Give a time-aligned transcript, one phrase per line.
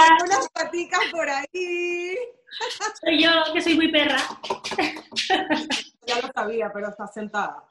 [0.24, 2.16] unas paticas por ahí.
[3.00, 4.20] Soy yo, que soy muy perra.
[6.06, 7.64] Ya lo sabía, pero está sentada.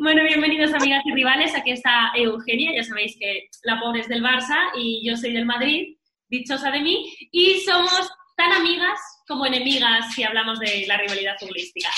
[0.00, 1.54] Bueno, bienvenidos amigas y rivales.
[1.54, 2.72] Aquí está Eugenia.
[2.74, 5.96] Ya sabéis que la pobre es del Barça y yo soy del Madrid,
[6.28, 7.14] dichosa de mí.
[7.32, 11.88] Y somos tan amigas como enemigas si hablamos de la rivalidad futbolística.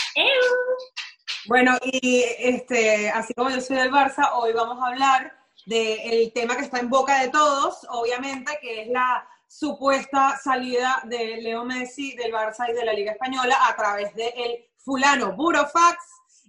[1.46, 6.56] Bueno, y este, así como yo soy del Barça, hoy vamos a hablar del tema
[6.56, 12.14] que está en boca de todos, obviamente, que es la supuesta salida de Leo Messi
[12.14, 15.98] del Barça y de la Liga Española a través de el fulano Burofax.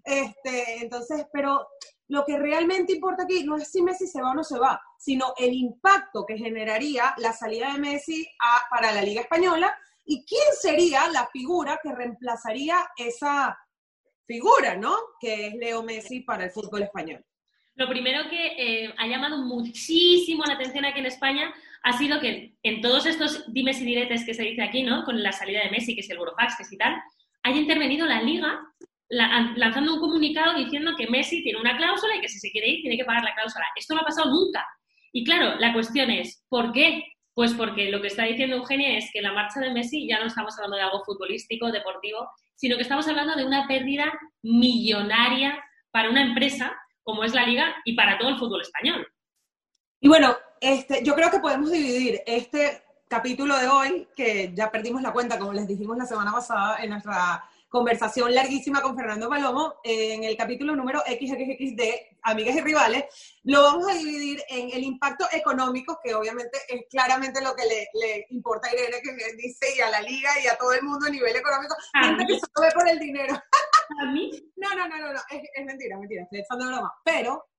[0.03, 1.67] Este, entonces, pero
[2.09, 4.79] lo que realmente importa aquí no es si Messi se va o no se va,
[4.99, 8.27] sino el impacto que generaría la salida de Messi
[8.69, 13.57] para la Liga Española y quién sería la figura que reemplazaría esa
[14.27, 14.95] figura, ¿no?
[15.19, 17.25] Que es Leo Messi para el fútbol español.
[17.81, 22.53] Lo primero que eh, ha llamado muchísimo la atención aquí en España ha sido que
[22.61, 25.03] en todos estos dimes y diretes que se dice aquí, ¿no?
[25.03, 26.95] Con la salida de Messi, que es el es y tal,
[27.41, 28.59] haya intervenido la Liga
[29.09, 32.81] lanzando un comunicado diciendo que Messi tiene una cláusula y que si se quiere ir
[32.81, 33.65] tiene que pagar la cláusula.
[33.75, 34.63] Esto no ha pasado nunca.
[35.11, 37.03] Y claro, la cuestión es, ¿por qué?
[37.33, 40.27] Pues porque lo que está diciendo Eugenia es que la marcha de Messi ya no
[40.27, 46.11] estamos hablando de algo futbolístico, deportivo, sino que estamos hablando de una pérdida millonaria para
[46.11, 49.07] una empresa como es la liga y para todo el fútbol español.
[49.99, 55.01] Y bueno, este, yo creo que podemos dividir este capítulo de hoy, que ya perdimos
[55.01, 59.75] la cuenta, como les dijimos la semana pasada en nuestra conversación larguísima con Fernando Palomo,
[59.81, 63.05] en el capítulo número XXX de Amigas y Rivales,
[63.43, 68.25] lo vamos a dividir en el impacto económico, que obviamente es claramente lo que le,
[68.29, 71.09] importa a Irene, que dice, y a la liga y a todo el mundo a
[71.09, 73.41] nivel económico, gente que solo ve por el dinero.
[74.01, 74.31] ¿A mí?
[74.61, 75.19] No, no, no, no, no.
[75.31, 76.93] Es, es, mentira, mentira, estoy echando broma.
[77.03, 77.50] Pero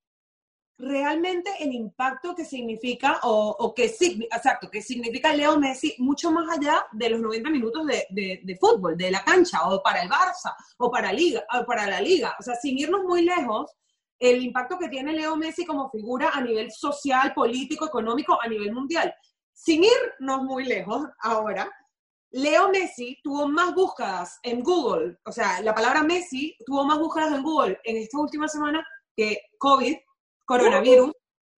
[0.82, 6.58] realmente el impacto que significa, o, o que, exacto, que significa Leo Messi mucho más
[6.58, 10.52] allá de los 90 minutos de, de, fútbol, de la cancha, o para el Barça,
[10.78, 12.34] o para, liga, o para la liga.
[12.38, 13.70] O sea, sin irnos muy lejos,
[14.18, 18.72] el impacto que tiene Leo Messi como figura a nivel social, político, económico, a nivel
[18.72, 19.14] mundial.
[19.52, 21.70] Sin irnos muy lejos ahora,
[22.32, 27.32] Leo Messi tuvo más búsquedas en Google, o sea, la palabra Messi tuvo más búsquedas
[27.34, 29.96] en Google en esta última semana que COVID,
[30.58, 31.12] coronavirus,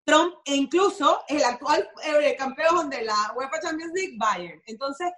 [0.05, 4.61] Trump e incluso el actual eh, campeón de la UEFA Champions League, Bayern.
[4.65, 5.11] Entonces,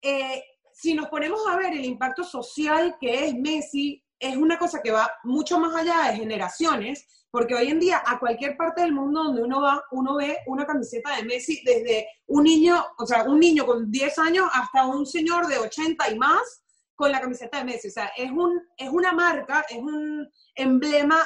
[0.00, 4.80] eh, si nos ponemos a ver el impacto social que es Messi, es una cosa
[4.82, 8.92] que va mucho más allá de generaciones, porque hoy en día a cualquier parte del
[8.92, 13.24] mundo donde uno va, uno ve una camiseta de Messi desde un niño, o sea,
[13.24, 16.62] un niño con 10 años hasta un señor de 80 y más
[16.94, 17.88] con la camiseta de Messi.
[17.88, 21.18] O sea, es, un, es una marca, es un emblema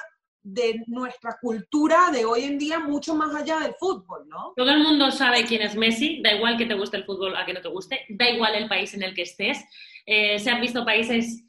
[0.48, 4.52] de nuestra cultura de hoy en día mucho más allá del fútbol, ¿no?
[4.54, 7.44] Todo el mundo sabe quién es Messi, da igual que te guste el fútbol a
[7.44, 9.58] que no te guste, da igual el país en el que estés.
[10.06, 11.44] Eh, se han visto países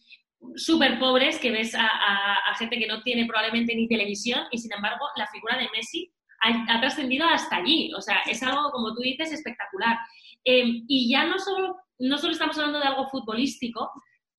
[0.56, 5.06] súper pobres que ves a, gente que no tiene probablemente ni televisión y sin embargo
[5.16, 7.94] la figura de Messi ha, trascendido hasta allí.
[7.94, 9.96] O sea, es algo, como tú dices, espectacular.
[10.44, 13.91] Em, y ya no solo, no solo estamos hablando de algo futbolístico,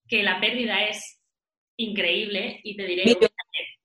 [0.09, 1.23] que la pérdida es
[1.77, 3.28] increíble y te diré,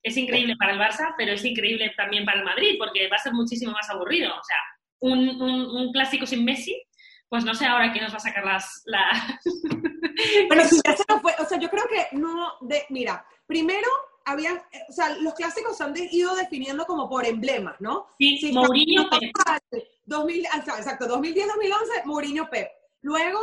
[0.03, 3.19] es increíble para el Barça, pero es increíble también para el Madrid, porque va a
[3.19, 4.29] ser muchísimo más aburrido.
[4.29, 4.57] O sea,
[4.99, 6.79] un, un clásico sin Messi
[7.33, 8.83] pues no sé ahora quién nos va a sacar las...
[8.85, 9.39] La...
[10.47, 13.87] Bueno, si ya se nos fue, o sea, yo creo que no, de, mira, primero
[14.25, 18.05] habían, o sea, los clásicos se han ido definiendo como por emblemas, ¿no?
[18.19, 19.81] Sí, sí Mourinho, Pep.
[20.05, 22.69] 2000, exacto, 2010-2011, Mourinho, Pep.
[23.01, 23.39] Luego,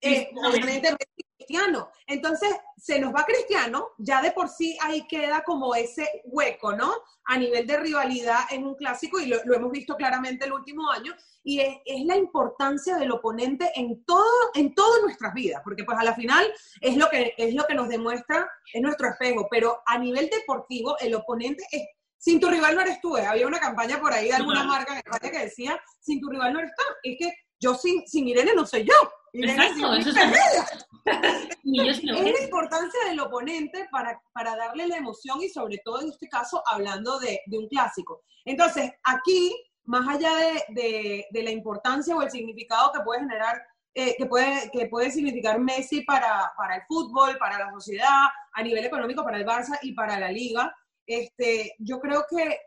[0.00, 0.96] eh, obviamente,
[1.36, 1.90] Cristiano.
[2.06, 6.92] Entonces, se nos va Cristiano, ya de por sí ahí queda como ese hueco, ¿no?
[7.24, 11.14] A nivel de rivalidad en un clásico, y lo, hemos visto claramente el último año,
[11.42, 14.24] y es, la importancia del oponente en todo,
[14.54, 16.46] en todas nuestras vidas, porque pues a la final
[16.80, 20.96] es lo, que, es lo que nos demuestra, es nuestro espejo, pero a nivel deportivo,
[20.98, 21.82] el oponente es
[22.18, 23.16] sin tu rival no eres tú.
[23.16, 23.24] ¿eh?
[23.24, 26.52] Había una campaña por ahí de alguna marca en España que decía, sin tu rival
[26.52, 26.82] no eres tú.
[27.04, 28.94] Es que yo sin, sin Irene no soy yo.
[29.42, 30.16] Exacto, eso es,
[31.64, 36.28] es la importancia del oponente para, para darle la emoción y sobre todo en este
[36.28, 38.22] caso hablando de, de un clásico.
[38.44, 39.54] Entonces, aquí,
[39.84, 40.30] más allá
[40.68, 43.60] de, de, la importancia o el significado que puede generar,
[43.94, 48.62] eh, que, puede, que puede significar Messi para, para el fútbol, para la sociedad, a
[48.62, 50.74] nivel económico, para el Barça y para la liga,
[51.06, 52.58] este, yo creo que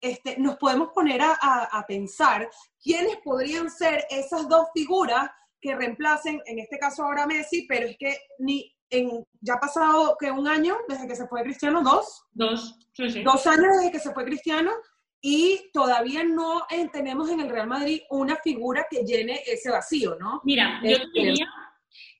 [0.00, 2.48] este, nos podemos poner a, a, pensar
[2.82, 5.30] quiénes podrían ser esas dos figuras
[5.62, 10.16] que reemplacen, en este caso ahora Messi, pero es que ni en, ya ha pasado
[10.20, 12.24] que un año desde que se fue Cristiano, dos.
[12.32, 12.78] Dos,
[13.24, 14.72] Dos años desde que se fue Cristiano
[15.22, 20.16] y todavía no eh, tenemos en el Real Madrid una figura que llene ese vacío,
[20.18, 20.42] ¿no?
[20.44, 21.46] Mira, yo este, diría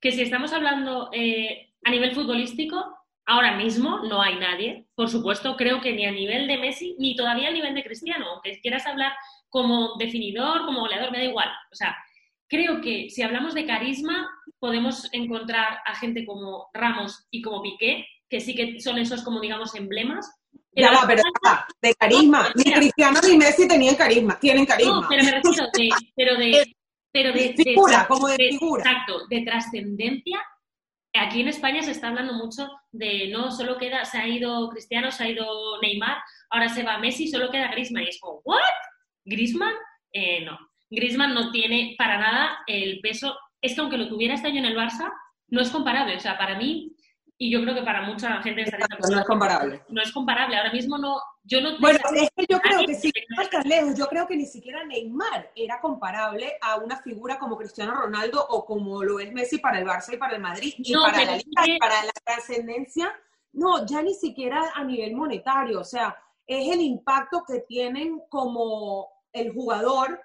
[0.01, 2.97] que si estamos hablando eh, a nivel futbolístico,
[3.27, 7.17] ahora mismo no hay nadie, por supuesto, creo que ni a nivel de Messi, ni
[7.17, 9.13] todavía a nivel de Cristiano, aunque quieras hablar
[9.49, 11.49] como definidor, como goleador, me da igual.
[11.71, 11.95] O sea,
[12.53, 14.29] creo que si hablamos de carisma,
[14.59, 19.41] podemos encontrar a gente como Ramos y como Piqué, que sí que son esos como
[19.41, 20.31] digamos emblemas,
[20.75, 21.23] ya va, pero
[21.81, 22.53] de carisma.
[22.55, 25.01] ni Cristiano ni Messi tenían carisma, tienen carisma.
[25.01, 26.77] No, pero me refiero de, pero de,
[27.11, 28.83] pero de, figura, como de, figura.
[28.83, 30.43] Exacto, de trascendencia.
[31.15, 35.11] Aquí en España se está hablando mucho de no solo queda, se ha ido Cristiano,
[35.11, 35.47] se ha ido
[35.81, 36.19] Neymar,
[36.51, 38.05] ahora se va Messi, solo queda Griezmann.
[38.05, 38.61] Y es como, ¿what?
[39.25, 39.75] ¿Griezmann?
[40.13, 40.59] Eh, no.
[40.95, 43.37] Griezmann no tiene para nada el peso.
[43.61, 45.13] Es que aunque lo tuviera este año en el Barça,
[45.49, 46.17] no es comparable.
[46.17, 46.95] O sea, para mí,
[47.39, 49.83] y yo creo que para mucha gente estaría no es comparable.
[49.89, 50.57] No es comparable.
[50.57, 51.79] Ahora mismo no, yo no.
[51.81, 53.11] Bueno, es que yo creo que sí,
[53.65, 53.99] lejos.
[53.99, 58.65] Yo creo que ni siquiera Neymar era comparable a una figura como Cristiano Ronaldo o
[58.65, 61.79] como lo es Messi para el Barça y para el Madrid y para la Liga,
[61.81, 63.13] para la trascendencia.
[63.55, 65.81] No, ya ni siquiera a nivel monetario.
[65.81, 66.17] O sea,
[66.47, 70.21] es el impacto que tienen como el jugador.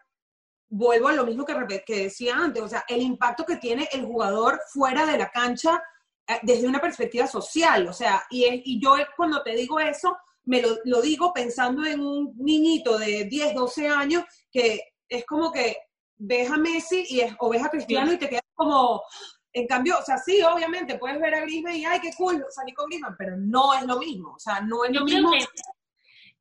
[0.69, 4.05] Vuelvo a lo mismo que, que decía antes, o sea, el impacto que tiene el
[4.05, 5.81] jugador fuera de la cancha
[6.27, 10.17] eh, desde una perspectiva social, o sea, y, y yo cuando te digo eso,
[10.47, 15.75] me lo, digo pensando en un niñito de 10, 12 años que es como que
[16.17, 19.03] ves a Messi y es, o ves a Cristiano y te quedas como,
[19.51, 22.73] en cambio, o sea, sí, obviamente puedes ver a Griezmann y ay, qué cool, salí
[22.73, 25.31] con Griezmann, pero no es lo mismo, o sea, no es lo mismo.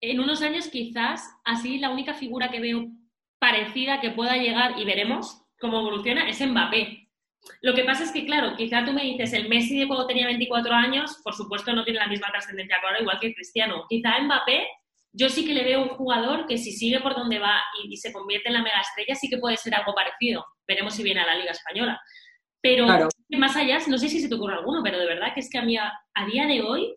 [0.01, 2.87] en unos años quizás así la única figura que veo
[3.47, 7.09] parecida que pueda llegar y veremos cómo evoluciona es Mbappé.
[7.63, 10.27] Lo que pasa es que, claro, quizá tú me dices, el Messi de cuando tenía
[10.27, 13.85] 24 años, por supuesto no tiene la misma trascendencia que ahora, igual que Cristiano.
[13.89, 14.67] Quizá Mbappé,
[15.13, 18.13] yo sí que le veo un jugador que si sigue por donde va y, se
[18.13, 20.45] convierte en la mega estrella, sí que puede ser algo parecido.
[20.67, 22.01] Veremos si viene a la Liga Española.
[22.61, 22.89] Pero
[23.39, 25.59] más allá, no sé si se te ocurre alguno, pero de verdad que es que
[25.59, 25.93] a mí a,
[26.33, 26.97] día de hoy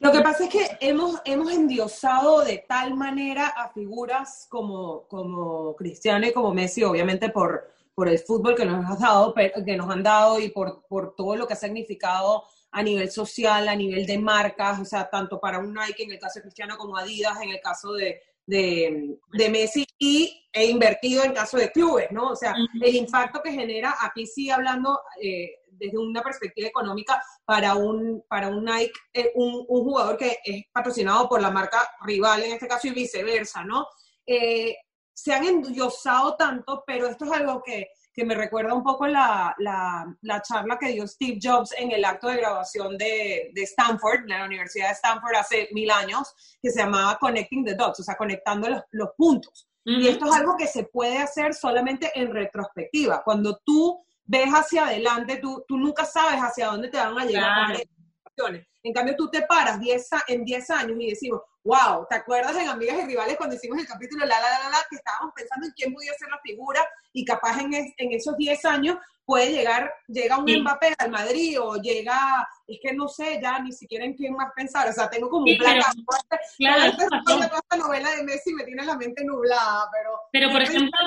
[0.00, 5.74] lo que pasa es que hemos, hemos endiosado de tal manera a figuras como, como
[5.76, 9.90] Cristiano y como Messi, obviamente por, por el fútbol que nos, has dado, que nos
[9.90, 14.04] han dado y por, por todo lo que ha significado a nivel social, a nivel
[14.04, 17.40] de marcas, o sea, tanto para un Nike en el caso de Cristiano como Adidas
[17.40, 22.30] en el caso de, de, de, Messi y he invertido en caso de clubes, ¿no?
[22.30, 27.74] O sea, el impacto que genera, aquí sí hablando eh, desde una perspectiva económica para
[27.74, 32.42] un, para un Nike, eh, un, un, jugador que es patrocinado por la marca rival
[32.42, 33.86] en este caso y viceversa, ¿no?
[34.26, 34.76] Eh,
[35.12, 39.54] se han endiosado tanto, pero esto es algo que, que me recuerda un poco la,
[39.58, 44.22] la, la, charla que dio Steve Jobs en el acto de graduación de, de Stanford,
[44.22, 48.02] de la Universidad de Stanford hace mil años, que se llamaba Connecting the Dots, o
[48.02, 49.68] sea, conectando los, los puntos.
[49.86, 53.22] Y esto es algo que se puede hacer solamente en retrospectiva.
[53.22, 57.76] Cuando tú ves hacia adelante, tú, tú nunca sabes hacia dónde te van a llegar.
[58.82, 62.68] En cambio, tú te paras diez, en 10 años y decimos, wow, ¿te acuerdas en
[62.68, 65.72] Amigas y Rivales cuando hicimos el capítulo La La La La, que estábamos pensando en
[65.72, 70.38] quién podía ser la figura y capaz en, en esos 10 años puede llegar, llega
[70.38, 74.34] un Mbappé al Madrid o llega, es que no sé ya ni siquiera en quién
[74.34, 75.80] más pensar, o sea, tengo como un plan
[76.58, 80.10] claro, esta novela de Messi me tiene la mente nublada, pero...
[80.32, 80.98] Pero, por ejemplo...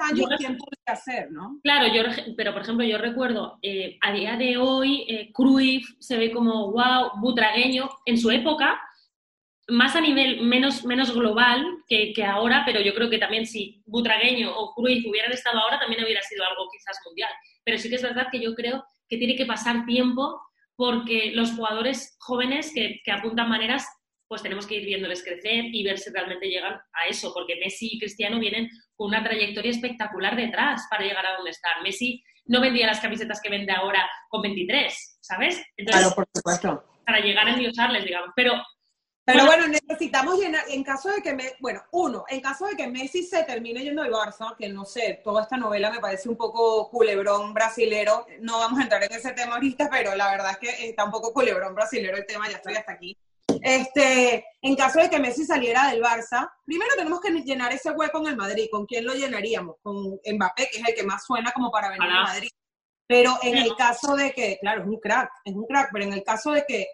[0.00, 1.60] Años, ¿quién podría hacer, no?
[1.62, 2.02] Claro, yo,
[2.36, 6.72] pero por ejemplo, yo recuerdo, eh, a día de hoy, eh, Cruyff se ve como,
[6.72, 8.80] wow, butragueño, en su época,
[9.70, 13.82] más a nivel menos, menos global que, que, ahora, pero yo creo que también si
[13.86, 17.30] Butragueño o Cruyff hubieran estado ahora, también hubiera sido algo quizás mundial.
[17.64, 20.40] Pero sí que es verdad que yo creo que tiene que pasar tiempo
[20.76, 23.86] porque los jugadores jóvenes que, que apuntan maneras,
[24.30, 27.88] pues tenemos que ir viéndoles crecer y ver si realmente llegan a eso, porque Messi
[27.94, 31.82] y Cristiano vienen con una trayectoria espectacular detrás para llegar a donde están.
[31.82, 35.60] Messi no vendía las camisetas que vende ahora con 23, ¿sabes?
[35.76, 36.84] Entonces, claro, por supuesto.
[37.04, 38.30] Para llegar a endiosarles, digamos.
[38.36, 38.52] Pero
[39.24, 42.86] pero bueno, necesitamos llenar, en caso de que, me, bueno, uno, en caso de que
[42.86, 46.36] Messi se termine yendo al Barça, que no sé, toda esta novela me parece un
[46.36, 50.58] poco culebrón brasilero, no vamos a entrar en ese tema ahorita, pero la verdad es
[50.58, 53.16] que está un poco culebrón brasilero el tema, ya estoy hasta aquí.
[53.62, 58.18] Este, en caso de que Messi saliera del Barça, primero tenemos que llenar ese hueco
[58.18, 58.68] en el Madrid.
[58.70, 59.76] ¿Con quién lo llenaríamos?
[59.82, 62.50] Con Mbappé, que es el que más suena como para venir a Madrid.
[63.06, 66.12] Pero en el caso de que, claro, es un crack, es un crack, pero en
[66.12, 66.86] el caso de que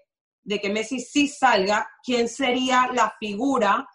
[0.47, 3.87] de que Messi sí salga, ¿quién sería la figura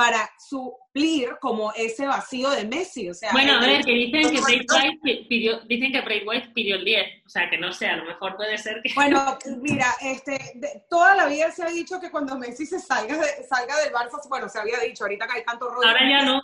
[0.00, 3.10] para suplir como ese vacío de Messi.
[3.10, 6.26] O sea, bueno, a ver, que dicen que Bray White pi- pidió, dicen que Bray
[6.26, 7.26] White pidió el 10.
[7.26, 8.94] O sea, que no sé, a lo mejor puede ser que...
[8.94, 13.14] Bueno, mira, este, de- toda la vida se ha dicho que cuando Messi se salga,
[13.18, 15.86] de- salga del Barça, bueno, se había dicho, ahorita que hay tanto rollo.
[15.86, 16.40] Ahora ya no.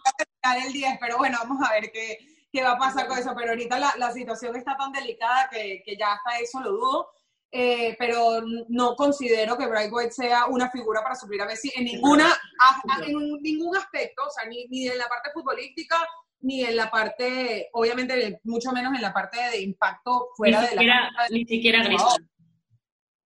[0.67, 2.19] el 10, pero bueno, vamos a ver qué,
[2.53, 3.33] qué va a pasar con eso.
[3.35, 7.09] Pero ahorita la, la situación está tan delicada que, que ya hasta eso lo dudo.
[7.53, 11.85] Eh, pero no considero que Bright White sea una figura para suplir a Messi en
[11.85, 15.97] ninguna a- a- en un- ningún aspecto, o sea, ni, ni en la parte futbolística,
[16.41, 20.77] ni en la parte, obviamente, mucho menos en la parte de impacto Ni fuera de
[20.85, 21.85] la ni siquiera No.
[21.87, 22.31] Griezmann.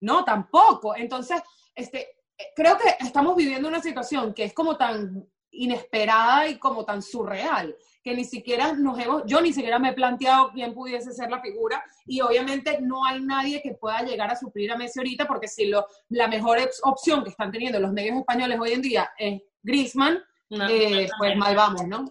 [0.03, 0.95] No, tampoco.
[0.95, 1.43] Entonces,
[1.75, 2.01] este,
[2.39, 7.03] eh, creo que estamos viviendo una situación que es como tan inesperada y como tan
[7.03, 11.31] surreal, que ni siquiera nos hemos, yo ni siquiera me he planteado quién pudiese ser
[11.31, 15.27] la figura y obviamente no hay nadie que pueda llegar a suplir a Messi ahorita
[15.27, 19.11] porque si lo, la mejor opción que están teniendo los medios españoles hoy en día
[19.19, 22.09] es Griezmann, No, eh, pues mal vamos, ¿no?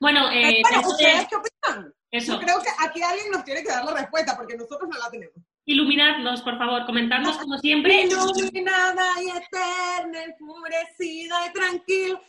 [0.00, 1.94] Bueno, eh, Bueno, ¿ustedes es- qué opinan?
[2.10, 2.32] eso.
[2.32, 5.10] Yo creo que aquí alguien nos tiene que dar la respuesta porque nosotros no la
[5.10, 5.34] tenemos.
[5.66, 8.02] Iluminadnos, por favor, comentadnos como siempre.
[8.04, 12.20] Iluminada y eterna, enfurecida y tranquila,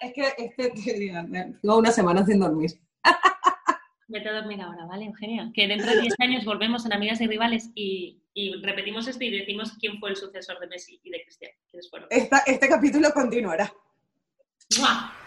[0.00, 0.72] Es que este,
[1.62, 2.72] tengo una semana sin dormir.
[4.08, 5.50] Vete a dormir ahora, ¿vale, Eugenia?
[5.54, 9.30] Que dentro de 10 años volvemos en Amigas y Rivales y, y repetimos esto y
[9.30, 11.54] decimos quién fue el sucesor de Messi y de Cristiano.
[12.10, 13.72] Esta, este capítulo continuará.
[14.78, 15.21] ¡Mua!